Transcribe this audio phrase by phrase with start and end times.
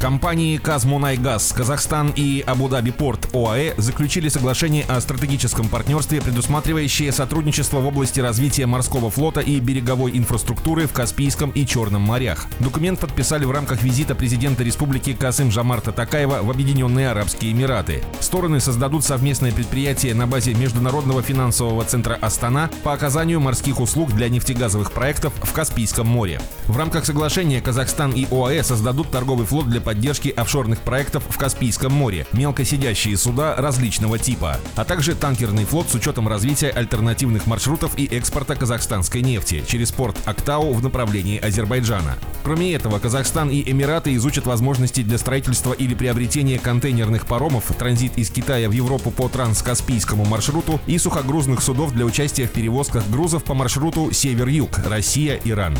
[0.00, 7.86] Компании «Казмунайгаз», «Казахстан» и «Абу-Даби Порт» ОАЭ заключили соглашение о стратегическом партнерстве, предусматривающее сотрудничество в
[7.86, 12.46] области развития морского флота и береговой инфраструктуры в Каспийском и Черном морях.
[12.60, 18.04] Документ подписали в рамках визита президента республики Касым Жамарта Такаева в Объединенные Арабские Эмираты.
[18.20, 24.28] Стороны создадут совместное предприятие на базе Международного финансового центра «Астана» по оказанию морских услуг для
[24.28, 26.40] нефтегазовых проектов в Каспийском море.
[26.68, 31.90] В рамках соглашения Казахстан и ОАЭ создадут торговый флот для поддержки офшорных проектов в Каспийском
[31.94, 38.04] море, мелкосидящие суда различного типа, а также танкерный флот с учетом развития альтернативных маршрутов и
[38.04, 42.18] экспорта казахстанской нефти через порт Актау в направлении Азербайджана.
[42.42, 48.30] Кроме этого, Казахстан и Эмираты изучат возможности для строительства или приобретения контейнерных паромов, транзит из
[48.30, 53.54] Китая в Европу по транскаспийскому маршруту и сухогрузных судов для участия в перевозках грузов по
[53.54, 55.78] маршруту Север-Юг, Россия-Иран.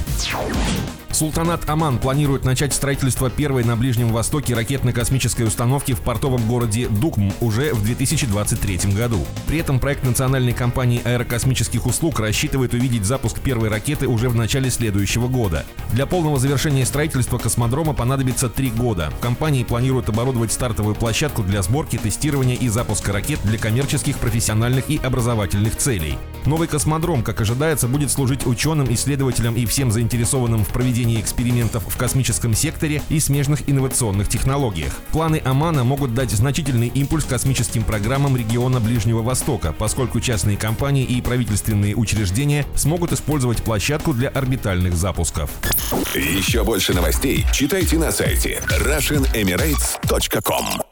[1.11, 7.33] Султанат Аман планирует начать строительство первой на Ближнем Востоке ракетно-космической установки в портовом городе Дукм
[7.41, 9.27] уже в 2023 году.
[9.49, 14.71] При этом проект национальной компании аэрокосмических услуг рассчитывает увидеть запуск первой ракеты уже в начале
[14.71, 15.67] следующего года.
[15.93, 19.13] Для полного завершения строительства космодрома понадобится три года.
[19.21, 24.99] Компании планируют оборудовать стартовую площадку для сборки, тестирования и запуска ракет для коммерческих, профессиональных и
[25.03, 26.17] образовательных целей.
[26.47, 31.97] Новый космодром, как ожидается, будет служить ученым, исследователям и всем заинтересованным в проведении экспериментов в
[31.97, 33.88] космическом секторе и смежных инновационных
[34.29, 34.93] технологиях.
[35.13, 41.21] Планы Омана могут дать значительный импульс космическим программам региона Ближнего Востока, поскольку частные компании и
[41.21, 45.51] правительственные учреждения смогут использовать площадку для орбитальных запусков.
[46.15, 50.88] Еще больше новостей читайте на сайте RussianEmirates.com